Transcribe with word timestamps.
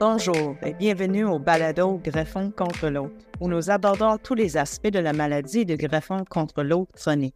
Bonjour 0.00 0.54
et 0.62 0.74
bienvenue 0.74 1.24
au 1.24 1.40
balado 1.40 1.98
Greffon 1.98 2.52
contre 2.52 2.88
l'autre, 2.88 3.16
où 3.40 3.48
nous 3.48 3.68
abordons 3.68 4.16
tous 4.16 4.34
les 4.34 4.56
aspects 4.56 4.92
de 4.92 5.00
la 5.00 5.12
maladie 5.12 5.66
de 5.66 5.74
greffon 5.74 6.24
contre 6.24 6.62
l'autre 6.62 6.92
chronique, 6.92 7.34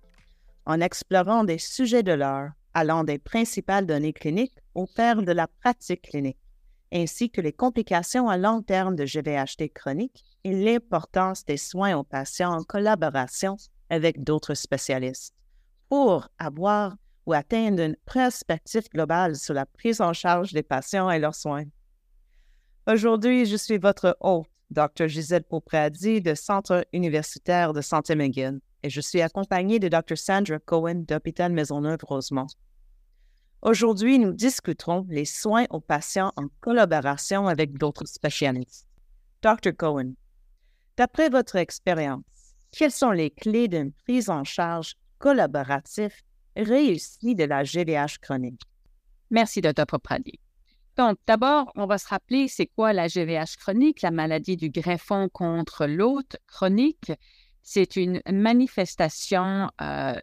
en 0.64 0.80
explorant 0.80 1.42
des 1.42 1.58
sujets 1.58 2.04
de 2.04 2.12
l'heure, 2.12 2.50
allant 2.72 3.02
des 3.02 3.18
principales 3.18 3.84
données 3.84 4.12
cliniques 4.12 4.56
au 4.76 4.86
père 4.86 5.22
de 5.22 5.32
la 5.32 5.48
pratique 5.48 6.02
clinique, 6.02 6.38
ainsi 6.92 7.30
que 7.30 7.40
les 7.40 7.52
complications 7.52 8.28
à 8.28 8.36
long 8.36 8.62
terme 8.62 8.94
de 8.94 9.06
GVHT 9.06 9.72
chronique 9.74 10.24
et 10.44 10.52
l'importance 10.52 11.44
des 11.44 11.56
soins 11.56 11.96
aux 11.96 12.04
patients 12.04 12.52
en 12.52 12.62
collaboration 12.62 13.56
avec 13.90 14.22
d'autres 14.22 14.54
spécialistes, 14.54 15.34
pour 15.88 16.28
avoir 16.38 16.94
ou 17.26 17.32
atteindre 17.32 17.82
une 17.82 17.96
perspective 18.06 18.88
globale 18.88 19.34
sur 19.34 19.54
la 19.54 19.66
prise 19.66 20.00
en 20.00 20.12
charge 20.12 20.52
des 20.52 20.62
patients 20.62 21.10
et 21.10 21.18
leurs 21.18 21.34
soins. 21.34 21.64
Aujourd'hui, 22.88 23.46
je 23.46 23.54
suis 23.54 23.78
votre 23.78 24.16
hôte, 24.18 24.48
Dr. 24.70 25.06
Gisèle 25.06 25.44
Popradi 25.44 26.20
de 26.20 26.34
Centre 26.34 26.84
universitaire 26.92 27.72
de 27.72 27.80
santé 27.80 28.16
McGill, 28.16 28.58
et 28.82 28.90
je 28.90 29.00
suis 29.00 29.20
accompagnée 29.20 29.78
de 29.78 29.86
Dr. 29.86 30.18
Sandra 30.18 30.58
Cohen 30.58 31.04
d'Hôpital 31.06 31.52
Maisonneuve-Rosemont. 31.52 32.48
Aujourd'hui, 33.62 34.18
nous 34.18 34.32
discuterons 34.32 35.06
les 35.08 35.26
soins 35.26 35.66
aux 35.70 35.78
patients 35.78 36.32
en 36.36 36.48
collaboration 36.60 37.46
avec 37.46 37.78
d'autres 37.78 38.08
spécialistes. 38.08 38.88
Dr. 39.42 39.76
Cohen, 39.76 40.14
d'après 40.96 41.28
votre 41.28 41.54
expérience, 41.54 42.24
quelles 42.72 42.90
sont 42.90 43.12
les 43.12 43.30
clés 43.30 43.68
d'une 43.68 43.92
prise 43.92 44.28
en 44.28 44.42
charge 44.42 44.96
collaborative 45.20 46.16
réussie 46.56 47.36
de 47.36 47.44
la 47.44 47.62
GVH 47.62 48.18
chronique? 48.20 48.62
Merci, 49.30 49.60
Dr. 49.60 49.86
Popradi. 49.86 50.41
Donc, 50.96 51.16
d'abord, 51.26 51.72
on 51.74 51.86
va 51.86 51.96
se 51.96 52.08
rappeler 52.08 52.48
c'est 52.48 52.66
quoi 52.66 52.92
la 52.92 53.08
GVH 53.08 53.56
chronique, 53.58 54.02
la 54.02 54.10
maladie 54.10 54.56
du 54.56 54.68
greffon 54.68 55.28
contre 55.30 55.86
l'hôte 55.86 56.36
chronique. 56.46 57.12
C'est 57.62 57.96
une 57.96 58.20
manifestation 58.30 59.70
euh, 59.80 60.14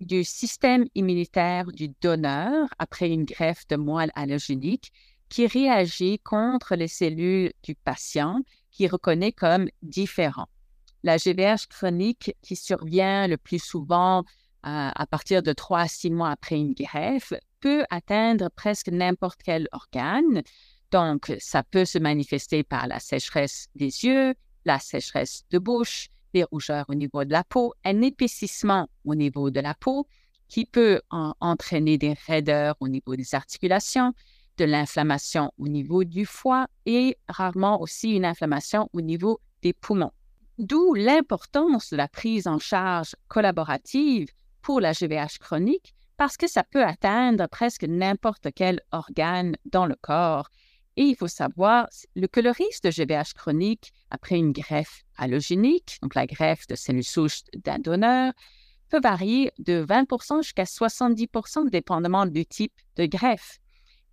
du 0.00 0.24
système 0.24 0.84
immunitaire 0.94 1.66
du 1.72 1.88
donneur 2.00 2.68
après 2.78 3.08
une 3.08 3.24
greffe 3.24 3.66
de 3.68 3.76
moelle 3.76 4.12
allogénique 4.14 4.92
qui 5.28 5.46
réagit 5.46 6.18
contre 6.18 6.74
les 6.74 6.88
cellules 6.88 7.52
du 7.62 7.74
patient 7.74 8.40
qui 8.70 8.88
reconnaît 8.88 9.32
comme 9.32 9.68
différent. 9.80 10.46
La 11.04 11.16
GVH 11.16 11.68
chronique 11.70 12.36
qui 12.42 12.54
survient 12.54 13.26
le 13.26 13.38
plus 13.38 13.62
souvent 13.62 14.18
euh, 14.18 14.22
à 14.62 15.06
partir 15.06 15.42
de 15.42 15.52
trois 15.52 15.80
à 15.80 15.88
six 15.88 16.10
mois 16.10 16.30
après 16.30 16.56
une 16.56 16.74
greffe 16.74 17.32
peut 17.62 17.84
atteindre 17.88 18.50
presque 18.54 18.88
n'importe 18.88 19.40
quel 19.42 19.68
organe. 19.72 20.42
Donc, 20.90 21.32
ça 21.38 21.62
peut 21.62 21.86
se 21.86 21.98
manifester 21.98 22.64
par 22.64 22.86
la 22.86 23.00
sécheresse 23.00 23.68
des 23.74 24.04
yeux, 24.04 24.34
la 24.66 24.78
sécheresse 24.78 25.44
de 25.50 25.58
bouche, 25.58 26.08
des 26.34 26.44
rougeurs 26.44 26.84
au 26.88 26.94
niveau 26.94 27.24
de 27.24 27.32
la 27.32 27.44
peau, 27.44 27.72
un 27.84 28.02
épaississement 28.02 28.88
au 29.04 29.14
niveau 29.14 29.50
de 29.50 29.60
la 29.60 29.74
peau 29.74 30.06
qui 30.48 30.66
peut 30.66 31.00
entraîner 31.10 31.96
des 31.96 32.14
raideurs 32.26 32.74
au 32.80 32.88
niveau 32.88 33.16
des 33.16 33.34
articulations, 33.34 34.12
de 34.58 34.66
l'inflammation 34.66 35.50
au 35.56 35.68
niveau 35.68 36.04
du 36.04 36.26
foie 36.26 36.66
et 36.84 37.16
rarement 37.26 37.80
aussi 37.80 38.10
une 38.16 38.26
inflammation 38.26 38.90
au 38.92 39.00
niveau 39.00 39.40
des 39.62 39.72
poumons. 39.72 40.12
D'où 40.58 40.92
l'importance 40.92 41.90
de 41.90 41.96
la 41.96 42.08
prise 42.08 42.46
en 42.46 42.58
charge 42.58 43.16
collaborative 43.28 44.28
pour 44.60 44.80
la 44.80 44.92
GVH 44.92 45.38
chronique 45.40 45.94
parce 46.22 46.36
que 46.36 46.46
ça 46.46 46.62
peut 46.62 46.84
atteindre 46.84 47.48
presque 47.48 47.82
n'importe 47.82 48.46
quel 48.54 48.80
organe 48.92 49.56
dans 49.64 49.86
le 49.86 49.96
corps. 49.96 50.48
Et 50.96 51.02
il 51.02 51.16
faut 51.16 51.26
savoir 51.26 51.88
que 52.30 52.38
le 52.38 52.50
risque 52.50 52.84
de 52.84 52.92
GVH 52.92 53.34
chronique 53.34 53.92
après 54.08 54.36
une 54.36 54.52
greffe 54.52 55.02
allogénique, 55.16 55.98
donc 56.00 56.14
la 56.14 56.28
greffe 56.28 56.68
de 56.68 56.76
cellules 56.76 57.02
souches 57.02 57.42
d'un 57.56 57.80
donneur, 57.80 58.32
peut 58.88 59.00
varier 59.02 59.50
de 59.58 59.84
20% 59.84 60.44
jusqu'à 60.44 60.62
70% 60.62 61.68
dépendamment 61.70 62.26
du 62.26 62.46
type 62.46 62.78
de 62.94 63.06
greffe. 63.06 63.58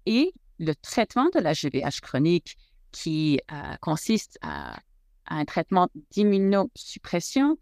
Et 0.07 0.33
le 0.57 0.73
traitement 0.73 1.29
de 1.35 1.39
la 1.39 1.53
GVH 1.53 2.01
chronique, 2.01 2.57
qui 2.91 3.39
euh, 3.51 3.75
consiste 3.81 4.39
à 4.41 4.79
un 5.27 5.45
traitement 5.45 5.89
d'immunosuppression, 6.09 7.59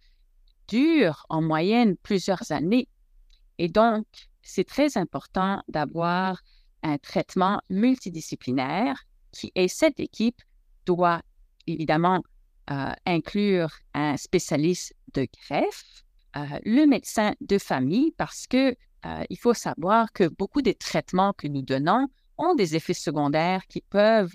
dure 0.69 1.25
en 1.28 1.41
moyenne 1.41 1.97
plusieurs 1.97 2.50
années. 2.53 2.88
Et 3.57 3.68
donc, 3.68 4.06
c'est 4.47 4.63
très 4.63 4.97
important 4.97 5.62
d'avoir 5.68 6.41
un 6.81 6.97
traitement 6.97 7.62
multidisciplinaire 7.69 9.03
qui, 9.31 9.52
et 9.56 9.68
cette 9.68 10.00
équipe 10.00 10.41
doit 10.85 11.22
évidemment 11.68 12.24
euh, 12.72 12.91
inclure 13.06 13.69
un 13.94 14.16
spécialiste 14.16 14.94
de 15.13 15.28
greffe, 15.41 16.03
euh, 16.38 16.46
le 16.63 16.86
médecin 16.86 17.34
de 17.41 17.57
famille, 17.57 18.13
parce 18.18 18.47
que 18.47 18.75
euh, 19.06 19.24
il 19.30 19.38
faut 19.38 19.53
savoir 19.53 20.13
que 20.13 20.30
beaucoup 20.30 20.62
des 20.62 20.75
traitements 20.75 21.34
que 21.34 21.47
nous 21.47 21.62
donnons 21.62 22.07
ont 22.38 22.56
des 22.56 22.75
effets 22.75 22.94
secondaires 22.94 23.66
qui 23.68 23.81
peuvent 23.81 24.34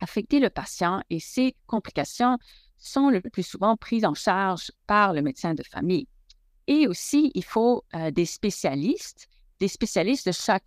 affecter 0.00 0.40
le 0.40 0.50
patient 0.50 1.02
et 1.10 1.20
ces 1.20 1.54
complications 1.66 2.38
sont 2.76 3.08
le 3.08 3.20
plus 3.20 3.42
souvent 3.42 3.76
prises 3.76 4.04
en 4.04 4.14
charge 4.14 4.72
par 4.86 5.12
le 5.12 5.22
médecin 5.22 5.54
de 5.54 5.62
famille. 5.62 6.08
Et 6.66 6.86
aussi, 6.88 7.30
il 7.34 7.44
faut 7.44 7.84
euh, 7.94 8.10
des 8.10 8.24
spécialistes, 8.24 9.28
des 9.60 9.68
spécialistes 9.68 10.26
de 10.26 10.32
chaque 10.32 10.64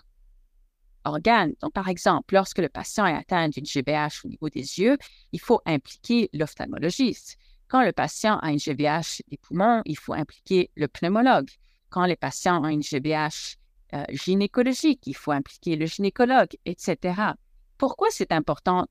organe. 1.03 1.53
Donc, 1.61 1.73
par 1.73 1.87
exemple, 1.87 2.33
lorsque 2.33 2.59
le 2.59 2.69
patient 2.69 3.05
est 3.05 3.15
atteint 3.15 3.49
d'une 3.49 3.65
GVH 3.65 4.25
au 4.25 4.27
niveau 4.29 4.49
des 4.49 4.79
yeux, 4.79 4.97
il 5.31 5.39
faut 5.39 5.61
impliquer 5.65 6.29
l'ophtalmologiste. 6.33 7.37
Quand 7.67 7.83
le 7.83 7.91
patient 7.91 8.39
a 8.39 8.51
une 8.51 8.59
GVH 8.59 9.21
des 9.27 9.37
poumons, 9.37 9.81
il 9.85 9.97
faut 9.97 10.13
impliquer 10.13 10.71
le 10.75 10.87
pneumologue. 10.87 11.49
Quand 11.89 12.05
les 12.05 12.15
patients 12.15 12.63
ont 12.63 12.67
une 12.67 12.81
GVH 12.81 13.57
euh, 13.93 14.03
gynécologique, 14.09 15.01
il 15.05 15.15
faut 15.15 15.31
impliquer 15.31 15.75
le 15.75 15.85
gynécologue, 15.85 16.55
etc. 16.65 17.33
Pourquoi 17.77 18.07
c'est 18.11 18.31
important 18.31 18.87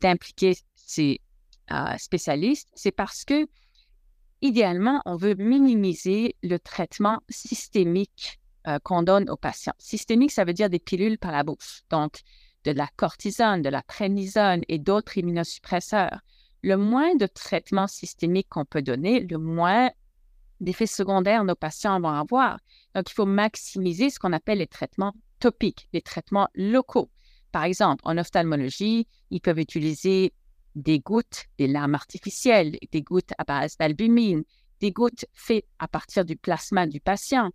d'impliquer 0.00 0.56
ces 0.74 1.20
euh, 1.70 1.96
spécialistes? 1.98 2.68
C'est 2.74 2.92
parce 2.92 3.24
que 3.24 3.46
idéalement, 4.42 5.02
on 5.04 5.16
veut 5.16 5.34
minimiser 5.34 6.36
le 6.42 6.58
traitement 6.58 7.20
systémique 7.28 8.40
euh, 8.66 8.78
qu'on 8.82 9.02
donne 9.02 9.30
aux 9.30 9.36
patients. 9.36 9.74
Systémique, 9.78 10.32
ça 10.32 10.44
veut 10.44 10.52
dire 10.52 10.70
des 10.70 10.78
pilules 10.78 11.18
par 11.18 11.32
la 11.32 11.44
bouche, 11.44 11.82
donc 11.90 12.20
de 12.64 12.72
la 12.72 12.88
cortisone, 12.96 13.62
de 13.62 13.68
la 13.68 13.82
prénisone 13.82 14.62
et 14.68 14.78
d'autres 14.78 15.16
immunosuppresseurs. 15.16 16.20
Le 16.62 16.76
moins 16.76 17.14
de 17.14 17.26
traitement 17.26 17.86
systémique 17.86 18.48
qu'on 18.48 18.64
peut 18.64 18.82
donner, 18.82 19.20
le 19.20 19.38
moins 19.38 19.90
d'effets 20.60 20.86
secondaires 20.86 21.44
nos 21.44 21.54
patients 21.54 22.00
vont 22.00 22.08
avoir. 22.08 22.58
Donc, 22.94 23.10
il 23.10 23.14
faut 23.14 23.26
maximiser 23.26 24.10
ce 24.10 24.18
qu'on 24.18 24.32
appelle 24.32 24.58
les 24.58 24.66
traitements 24.66 25.14
topiques, 25.38 25.88
les 25.92 26.02
traitements 26.02 26.48
locaux. 26.54 27.10
Par 27.52 27.64
exemple, 27.64 28.02
en 28.04 28.18
ophtalmologie, 28.18 29.06
ils 29.30 29.40
peuvent 29.40 29.60
utiliser 29.60 30.32
des 30.82 31.00
gouttes, 31.00 31.46
des 31.58 31.66
larmes 31.66 31.94
artificielles, 31.94 32.76
des 32.92 33.02
gouttes 33.02 33.32
à 33.38 33.44
base 33.44 33.76
d'albumine, 33.76 34.44
des 34.80 34.92
gouttes 34.92 35.26
faites 35.32 35.66
à 35.78 35.88
partir 35.88 36.24
du 36.24 36.36
plasma 36.36 36.86
du 36.86 37.00
patient. 37.00 37.50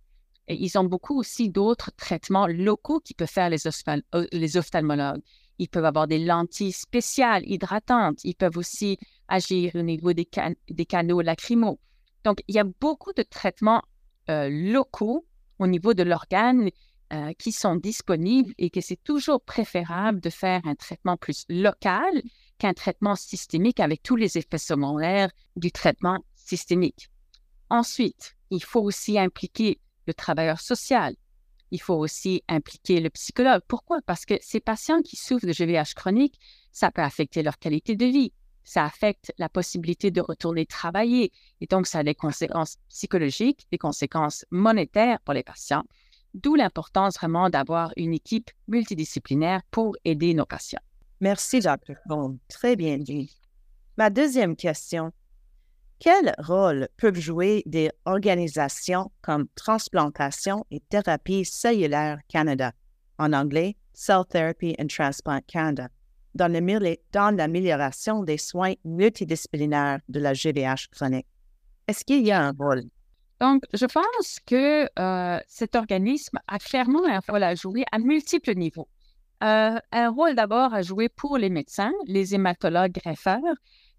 Et 0.46 0.56
ils 0.62 0.76
ont 0.78 0.84
beaucoup 0.84 1.18
aussi 1.18 1.48
d'autres 1.48 1.90
traitements 1.96 2.46
locaux 2.46 3.00
qui 3.00 3.14
peuvent 3.14 3.30
faire 3.30 3.48
les, 3.48 3.66
euh, 3.66 4.58
ophtalmologues. 4.58 5.22
Ils 5.58 5.68
peuvent 5.68 5.84
avoir 5.86 6.06
des 6.06 6.18
lentilles 6.18 6.72
spéciales 6.72 7.42
hydratantes. 7.46 8.18
Ils 8.24 8.34
peuvent 8.34 8.58
aussi 8.58 8.98
agir 9.28 9.72
au 9.74 9.82
niveau 9.82 10.12
des, 10.12 10.28
des 10.68 10.86
canaux 10.86 11.22
lacrymaux. 11.22 11.80
Donc, 12.24 12.42
il 12.48 12.54
y 12.54 12.58
a 12.58 12.64
beaucoup 12.64 13.12
de 13.14 13.22
traitements 13.22 13.82
euh, 14.28 14.48
locaux 14.50 15.26
au 15.58 15.66
niveau 15.66 15.94
de 15.94 16.02
l'organe 16.02 16.68
euh, 17.14 17.32
qui 17.38 17.52
sont 17.52 17.76
disponibles 17.76 18.52
et 18.58 18.70
que 18.70 18.80
c'est 18.80 19.02
toujours 19.02 19.40
préférable 19.40 20.20
de 20.20 20.30
faire 20.30 20.60
un 20.64 20.74
traitement 20.74 21.16
plus 21.16 21.44
local 21.48 22.10
qu'un 22.58 22.74
traitement 22.74 23.14
systémique 23.14 23.78
avec 23.78 24.02
tous 24.02 24.16
les 24.16 24.36
effets 24.36 24.58
secondaires 24.58 25.30
du 25.54 25.70
traitement 25.70 26.18
systémique. 26.34 27.10
Ensuite, 27.70 28.34
il 28.50 28.64
faut 28.64 28.80
aussi 28.80 29.16
impliquer 29.16 29.78
le 30.08 30.14
travailleur 30.14 30.60
social. 30.60 31.14
Il 31.70 31.80
faut 31.80 31.94
aussi 31.94 32.42
impliquer 32.48 32.98
le 32.98 33.10
psychologue. 33.10 33.62
Pourquoi? 33.68 34.00
Parce 34.06 34.24
que 34.24 34.34
ces 34.40 34.60
patients 34.60 35.02
qui 35.02 35.16
souffrent 35.16 35.46
de 35.46 35.52
GVH 35.52 35.94
chronique, 35.94 36.40
ça 36.72 36.90
peut 36.90 37.02
affecter 37.02 37.42
leur 37.42 37.58
qualité 37.58 37.96
de 37.96 38.06
vie. 38.06 38.32
Ça 38.64 38.84
affecte 38.84 39.32
la 39.38 39.48
possibilité 39.48 40.10
de 40.10 40.20
retourner 40.20 40.66
travailler. 40.66 41.32
Et 41.60 41.66
donc, 41.66 41.86
ça 41.86 41.98
a 41.98 42.02
des 42.02 42.14
conséquences 42.14 42.78
psychologiques, 42.88 43.66
des 43.70 43.78
conséquences 43.78 44.44
monétaires 44.50 45.20
pour 45.20 45.34
les 45.34 45.42
patients. 45.42 45.84
D'où 46.34 46.56
l'importance 46.56 47.14
vraiment 47.14 47.48
d'avoir 47.48 47.92
une 47.96 48.12
équipe 48.12 48.50
multidisciplinaire 48.66 49.62
pour 49.70 49.96
aider 50.04 50.34
nos 50.34 50.46
patients. 50.46 50.82
Merci, 51.20 51.60
Dr. 51.60 51.94
Cohn. 52.08 52.38
Très 52.48 52.74
bien 52.74 52.98
dit. 52.98 53.34
Ma 53.96 54.10
deuxième 54.10 54.56
question. 54.56 55.12
Quel 56.00 56.34
rôle 56.38 56.88
peuvent 56.96 57.18
jouer 57.18 57.62
des 57.66 57.90
organisations 58.04 59.12
comme 59.22 59.46
Transplantation 59.54 60.66
et 60.72 60.80
Thérapie 60.80 61.44
cellulaire 61.44 62.18
Canada, 62.28 62.72
en 63.18 63.32
anglais 63.32 63.76
Cell 63.92 64.24
Therapy 64.28 64.74
and 64.80 64.88
Transplant 64.88 65.40
Canada, 65.46 65.88
dans 66.34 66.52
l'amélioration 67.36 68.24
des 68.24 68.38
soins 68.38 68.74
multidisciplinaires 68.84 70.00
de 70.08 70.18
la 70.18 70.34
GVH 70.34 70.88
chronique? 70.90 71.28
Est-ce 71.86 72.04
qu'il 72.04 72.26
y 72.26 72.32
a 72.32 72.42
un 72.42 72.52
rôle? 72.58 72.82
Donc, 73.40 73.64
je 73.72 73.86
pense 73.86 74.38
que 74.46 74.88
euh, 74.98 75.40
cet 75.48 75.74
organisme 75.74 76.38
a 76.46 76.58
clairement 76.58 77.04
un 77.04 77.20
rôle 77.20 77.42
à 77.42 77.54
jouer 77.54 77.84
à 77.92 77.98
multiples 77.98 78.54
niveaux. 78.54 78.88
Euh, 79.42 79.78
un 79.92 80.10
rôle 80.10 80.34
d'abord 80.34 80.72
à 80.72 80.82
jouer 80.82 81.08
pour 81.08 81.36
les 81.36 81.50
médecins, 81.50 81.92
les 82.06 82.34
hématologues 82.34 82.92
greffeurs, 82.92 83.40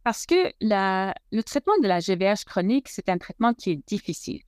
parce 0.03 0.25
que 0.25 0.51
le 0.61 1.41
traitement 1.41 1.77
de 1.81 1.87
la 1.87 1.99
GVH 1.99 2.45
chronique, 2.45 2.87
c'est 2.89 3.09
un 3.09 3.17
traitement 3.17 3.53
qui 3.53 3.71
est 3.71 3.87
difficile. 3.87 4.41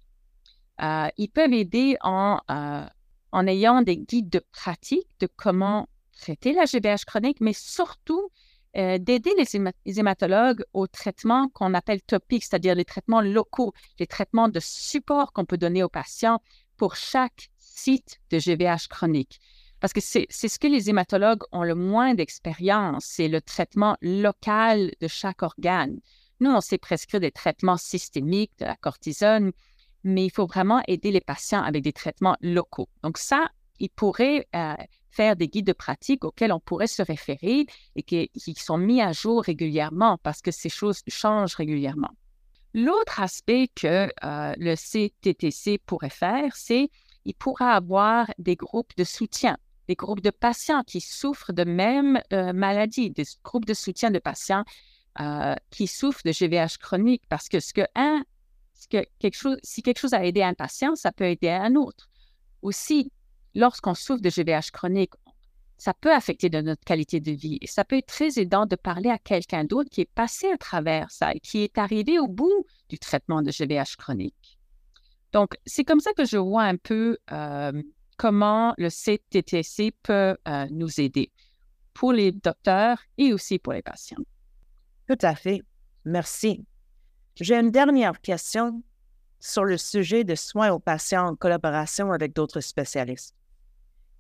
Euh, 0.82 1.08
ils 1.18 1.30
peuvent 1.30 1.54
aider 1.54 1.98
en, 2.02 2.40
en 2.48 3.48
ayant 3.48 3.82
des 3.82 3.98
guides 3.98 4.30
de 4.30 4.42
pratique 4.52 5.08
de 5.20 5.28
comment 5.36 5.88
traiter 6.18 6.54
la 6.54 6.66
GVH 6.66 7.06
chronique, 7.06 7.42
mais 7.42 7.54
surtout 7.54 8.32
euh, 8.78 8.98
d'aider 9.00 9.34
les, 9.38 10.00
hématologues 10.00 10.64
au 10.74 10.86
traitement 10.88 11.50
qu'on 11.50 11.74
appelle 11.74 12.02
topiques, 12.02 12.44
c'est-à-dire 12.44 12.76
les 12.76 12.86
traitements 12.86 13.22
locaux, 13.22 13.74
les 14.00 14.08
traitements 14.08 14.50
de 14.50 14.60
support 14.60 15.34
qu'on 15.34 15.46
peut 15.46 15.58
donner 15.58 15.84
aux 15.84 15.90
patients 15.90 16.42
pour 16.78 16.96
chaque 16.96 17.50
site 17.58 18.20
de 18.30 18.38
GVH 18.38 18.88
chronique. 18.90 19.40
Parce 19.80 19.94
que 19.94 20.00
c'est 20.02 20.28
ce 20.30 20.60
que 20.60 20.68
les 20.68 20.90
hématologues 20.90 21.44
ont 21.52 21.64
le 21.64 21.76
moins 21.76 22.14
d'expérience, 22.14 23.06
c'est 23.06 23.28
le 23.28 23.42
traitement 23.42 23.96
local 24.02 24.92
de 25.02 25.08
chaque 25.08 25.44
organe. 25.44 26.00
Nous, 26.40 26.52
on 26.52 26.62
sait 26.62 26.78
prescrire 26.78 27.20
des 27.20 27.32
traitements 27.32 27.78
systémiques, 27.78 28.54
de 28.60 28.66
la 28.66 28.76
cortisone, 28.76 29.52
mais 30.04 30.26
il 30.26 30.32
faut 30.32 30.46
vraiment 30.46 30.82
aider 30.88 31.12
les 31.12 31.22
patients 31.22 31.62
avec 31.62 31.84
des 31.84 31.94
traitements 31.94 32.38
locaux. 32.42 32.90
Donc 33.04 33.18
ça, 33.18 33.50
il 33.80 33.90
pourrait 33.90 34.48
euh, 34.56 34.76
faire 35.18 35.36
des 35.36 35.48
guides 35.48 35.66
de 35.66 35.74
pratique 35.74 36.24
auxquels 36.24 36.54
on 36.54 36.60
pourrait 36.60 36.94
se 37.00 37.02
référer 37.02 37.66
et 37.96 38.04
qui, 38.04 38.30
sont 38.56 38.78
mis 38.78 39.02
à 39.02 39.12
jour 39.14 39.42
régulièrement 39.42 40.20
parce 40.22 40.42
que 40.42 40.52
ces 40.52 40.70
choses 40.70 41.02
changent 41.08 41.56
régulièrement. 41.56 42.14
L'autre 42.76 43.20
aspect 43.20 43.68
que 43.74 44.10
euh, 44.24 44.54
le 44.58 44.76
CTTC 44.76 45.80
pourrait 45.80 46.12
faire, 46.12 46.56
c'est 46.56 46.90
il 47.26 47.34
pourra 47.34 47.72
avoir 47.74 48.28
des 48.38 48.56
groupes 48.56 48.96
de 48.96 49.04
soutien, 49.04 49.58
des 49.88 49.96
groupes 49.96 50.22
de 50.22 50.30
patients 50.30 50.84
qui 50.84 51.02
souffrent 51.02 51.52
de 51.52 51.64
même 51.64 52.22
euh, 52.32 52.54
maladie, 52.54 53.10
des 53.10 53.26
groupes 53.44 53.66
de 53.66 53.74
soutien 53.74 54.12
de 54.12 54.20
patients 54.20 54.66
euh, 55.20 55.56
qui 55.72 55.88
souffrent 55.88 56.22
de 56.26 56.32
GVH 56.32 56.78
chronique 56.80 57.24
parce 57.28 57.50
que 57.50 57.60
ce 57.60 57.74
que 57.74 57.86
un, 57.96 58.24
ce 58.76 58.88
que 58.88 59.04
quelque 59.18 59.36
chose, 59.36 59.58
si 59.64 59.82
quelque 59.82 60.00
chose 60.00 60.14
a 60.14 60.24
aidé 60.24 60.44
un 60.44 60.54
patient, 60.54 60.96
ça 60.96 61.12
peut 61.12 61.26
aider 61.26 61.50
un 61.50 61.76
autre. 61.76 62.08
Aussi, 62.62 63.12
lorsqu'on 63.58 63.96
souffre 63.96 64.22
de 64.22 64.30
GVH 64.30 64.72
chronique, 64.72 65.14
ça 65.78 65.94
peut 65.94 66.14
affecter 66.14 66.50
notre 66.50 66.84
qualité 66.84 67.20
de 67.20 67.32
vie 67.32 67.58
et 67.62 67.68
ça 67.68 67.84
peut 67.84 67.98
être 67.98 68.08
très 68.08 68.40
aidant 68.40 68.66
de 68.66 68.76
parler 68.76 69.10
à 69.10 69.18
quelqu'un 69.18 69.64
d'autre 69.64 69.90
qui 69.90 70.02
est 70.02 70.12
passé 70.14 70.48
à 70.52 70.58
travers 70.58 71.12
ça 71.12 71.34
et 71.34 71.40
qui 71.40 71.64
est 71.64 71.78
arrivé 71.78 72.20
au 72.20 72.28
bout 72.28 72.66
du 72.90 72.98
traitement 72.98 73.42
de 73.42 73.52
GVH 73.52 73.96
chronique. 73.98 74.60
Donc, 75.34 75.58
c'est 75.66 75.84
comme 75.84 76.00
ça 76.00 76.14
que 76.14 76.26
je 76.26 76.38
vois 76.38 76.64
un 76.64 76.78
peu 76.78 77.18
euh, 77.32 77.82
comment 78.18 78.74
le 78.78 78.90
CTTC 78.90 79.92
peut 80.04 80.38
euh, 80.48 80.68
nous 80.72 81.02
aider 81.02 81.32
pour 81.94 82.14
les 82.14 82.32
docteurs 82.32 83.00
et 83.18 83.34
aussi 83.34 83.60
pour 83.60 83.74
les 83.74 83.82
patients. 83.82 84.24
Tout 85.08 85.18
à 85.22 85.36
fait. 85.36 85.62
Merci. 86.06 86.64
J'ai 87.36 87.56
une 87.56 87.72
dernière 87.72 88.20
question 88.22 88.84
sur 89.40 89.64
le 89.64 89.78
sujet 89.78 90.24
de 90.24 90.36
soins 90.36 90.72
aux 90.72 90.80
patients 90.80 91.28
en 91.28 91.36
collaboration 91.36 92.12
avec 92.12 92.34
d'autres 92.34 92.62
spécialistes 92.62 93.36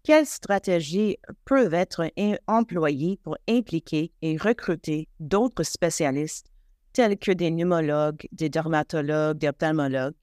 quelles 0.07 0.25
stratégies 0.25 1.17
peuvent 1.43 1.73
être 1.73 2.09
employées 2.47 3.19
pour 3.23 3.35
impliquer 3.49 4.13
et 4.21 4.37
recruter 4.37 5.09
d'autres 5.19 5.63
spécialistes 5.63 6.47
tels 6.93 7.17
que 7.17 7.33
des 7.33 7.51
pneumologues, 7.51 8.25
des 8.31 8.47
dermatologues, 8.47 9.37
des 9.37 9.49
ophtalmologues, 9.49 10.15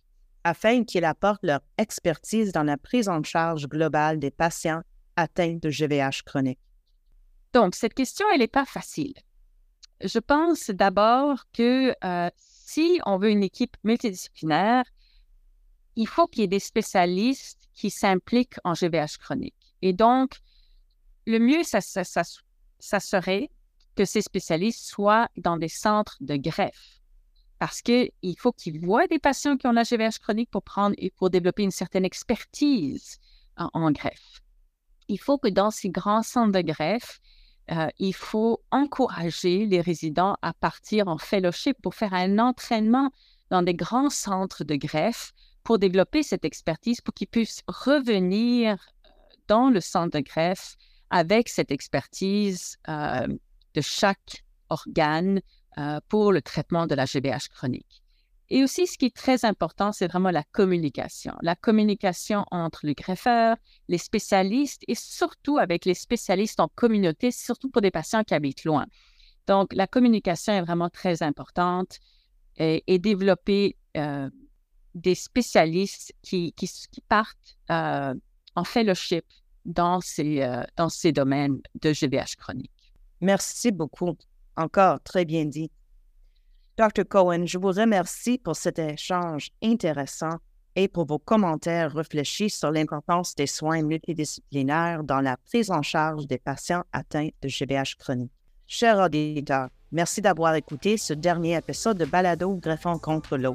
afin 0.43 0.85
qu'ils 0.85 1.05
apportent 1.05 1.45
leur 1.45 1.61
expertise 1.77 2.51
dans 2.51 2.63
la 2.63 2.79
prise 2.79 3.11
en 3.11 3.23
charge 3.23 3.69
globale 3.69 4.19
des 4.19 4.31
patients 4.31 4.81
atteints 5.17 5.59
de 5.61 5.69
GVH 5.69 6.23
chronique? 6.25 6.61
Donc, 7.53 7.75
cette 7.75 7.93
question, 7.93 8.25
elle 8.33 8.41
n'est 8.41 8.49
pas 8.49 8.65
facile. 8.65 9.13
Je 10.01 10.19
pense 10.19 10.71
d'abord 10.71 11.45
que 11.53 11.95
euh, 12.03 12.31
si 12.39 13.03
on 13.05 13.19
veut 13.19 13.29
une 13.29 13.43
équipe 13.43 13.77
multidisciplinaire, 13.85 14.85
il 15.95 16.09
faut 16.09 16.27
qu'il 16.27 16.41
y 16.41 16.45
ait 16.45 16.49
des 16.49 16.59
spécialistes 16.59 17.69
qui 17.75 17.91
s'impliquent 17.91 18.57
en 18.65 18.73
GVH 18.73 19.19
chronique. 19.21 19.64
Et 19.85 19.93
donc, 19.93 20.41
le 21.27 21.39
mieux, 21.39 21.63
ça, 21.63 21.83
serait 21.83 23.51
que 23.95 24.07
ces 24.07 24.23
spécialistes 24.23 24.87
soient 24.87 25.29
dans 25.37 25.59
des 25.59 25.69
centres 25.69 26.17
de 26.21 26.37
greffe. 26.37 27.03
Parce 27.59 27.83
qu'il 27.83 28.11
faut 28.39 28.53
qu'ils 28.53 28.81
voient 28.81 29.07
des 29.07 29.19
patients 29.19 29.59
qui 29.59 29.67
ont 29.67 29.73
la 29.73 29.83
GVH 29.83 30.21
chronique 30.23 30.51
pour 30.51 30.63
prendre 30.63 30.97
pour 31.17 31.29
développer 31.29 31.65
une 31.65 31.71
certaine 31.71 32.07
expertise 32.07 33.19
en, 33.57 33.93
greffe. 33.93 34.41
Il 35.09 35.21
faut 35.21 35.37
que 35.37 35.49
dans 35.49 35.71
ces 35.71 35.91
grands 35.91 36.23
centres 36.23 36.53
de 36.53 36.63
greffe, 36.63 37.21
euh, 37.71 37.89
il 37.99 38.15
faut 38.15 38.63
encourager 38.71 39.67
les 39.67 39.83
résidents 39.83 40.39
à 40.41 40.55
partir 40.55 41.09
en 41.09 41.19
fellowship 41.19 41.77
pour 41.83 41.95
faire 41.95 42.15
un 42.15 42.39
entraînement 42.39 43.11
dans 43.51 43.63
des 43.63 43.75
grands 43.75 44.11
centres 44.11 44.65
de 44.65 44.77
greffe 44.77 45.35
pour 45.63 45.79
développer 45.79 46.23
cette 46.23 46.47
expertise 46.47 47.03
pour 47.03 47.13
qu'ils 47.13 47.29
puissent 47.29 47.63
revenir 47.69 48.79
dans 49.49 49.71
le 49.71 49.81
centre 49.81 50.19
de 50.19 50.25
greffe 50.25 50.77
avec 51.11 51.49
cette 51.49 51.71
expertise 51.71 52.77
euh, 52.89 53.27
de 53.75 53.81
chaque 53.81 54.45
organe 54.69 55.41
euh, 55.79 56.01
pour 56.09 56.33
le 56.33 56.43
traitement 56.43 56.87
de 56.87 56.95
la 56.95 57.05
GBH 57.05 57.49
chronique. 57.51 58.03
Et 58.51 58.63
aussi, 58.63 58.87
ce 58.87 58.99
qui 58.99 59.07
est 59.07 59.17
très 59.17 59.45
important, 59.45 59.93
c'est 59.93 60.07
vraiment 60.07 60.31
la 60.31 60.45
communication. 60.45 61.35
La 61.41 61.57
communication 61.57 62.45
entre 62.51 62.87
le 62.87 62.93
greffeur, 62.93 63.57
les 63.89 63.99
spécialistes 63.99 64.83
et 64.87 64.95
surtout 64.95 65.59
avec 65.59 65.85
les 65.85 65.95
spécialistes 65.95 66.61
en 66.61 66.69
communauté, 66.75 67.31
surtout 67.31 67.71
pour 67.71 67.81
des 67.81 67.91
patients 67.91 68.23
qui 68.23 68.35
habitent 68.35 68.65
loin. 68.65 68.87
Donc, 69.47 69.73
la 69.73 69.87
communication 69.87 70.53
est 70.53 70.63
vraiment 70.63 70.91
très 70.91 71.23
importante 71.23 71.99
et, 72.57 72.99
développer 72.99 73.77
euh, 73.97 74.31
des 74.95 75.15
spécialistes 75.15 76.15
qui, 76.23 76.55
partent 77.09 77.57
en 78.55 78.65
fellowship 78.65 79.25
dans 79.65 80.01
ces, 80.01 80.43
euh, 80.43 80.63
dans 80.77 80.89
ces 80.89 81.13
domaines 81.13 81.61
de 81.81 81.93
GVH 81.93 82.37
chronique. 82.39 82.71
Merci 83.21 83.73
beaucoup. 83.73 84.17
Encore 84.57 85.01
très 85.03 85.25
bien 85.25 85.45
dit. 85.45 85.71
Dr. 86.77 87.05
Cohen, 87.09 87.47
je 87.47 87.59
vous 87.59 87.71
remercie 87.71 88.39
pour 88.39 88.57
cet 88.57 88.79
échange 88.79 89.51
intéressant 89.63 90.39
et 90.77 90.89
pour 90.89 91.07
vos 91.07 91.19
commentaires 91.19 91.93
réfléchis 91.93 92.51
sur 92.51 92.73
l'importance 92.73 93.35
des 93.35 93.47
soins 93.47 93.83
multidisciplinaires 93.83 95.05
dans 95.05 95.21
la 95.21 95.37
prise 95.37 95.71
en 95.71 95.83
charge 95.83 96.27
des 96.27 96.39
patients 96.39 96.83
atteints 96.93 97.29
de 97.43 97.49
GVH 97.49 97.97
chronique. 97.99 98.33
Chers 98.67 98.99
auditeurs, 98.99 99.69
merci 99.93 100.21
d'avoir 100.21 100.55
écouté 100.55 100.97
ce 100.97 101.13
dernier 101.13 101.57
épisode 101.57 101.99
de 101.99 102.05
Balado 102.05 102.57
Greffon 102.57 102.99
contre 102.99 103.37
l'eau. 103.37 103.55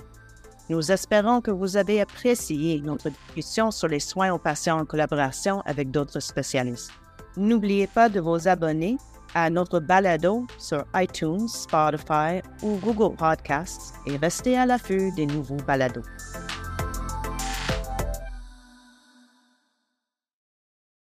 Nous 0.70 0.92
espérons 0.92 1.42
que 1.42 1.50
vous 1.50 1.78
avez 1.78 2.00
apprécié 2.00 2.80
notre 2.82 3.10
discussion 3.10 3.72
sur 3.72 3.88
les 3.88 4.00
soins 4.00 4.32
aux 4.32 4.38
patients 4.38 4.80
en 4.80 4.86
collaboration 4.86 5.62
avec 5.66 5.90
d'autres 5.90 6.20
spécialistes. 6.20 6.92
N'oubliez 7.38 7.88
pas 7.88 8.08
de 8.08 8.20
vous 8.20 8.48
abonner 8.48 8.98
à 9.34 9.50
notre 9.50 9.80
balado 9.80 10.46
sur 10.60 10.86
iTunes, 10.96 11.48
Spotify 11.48 12.42
ou 12.62 12.78
Google 12.84 13.16
Podcasts 13.16 13.96
et 14.06 14.18
restez 14.18 14.58
à 14.58 14.68
l'affût 14.68 15.12
des 15.16 15.26
nouveaux 15.26 15.58
balados. 15.68 16.04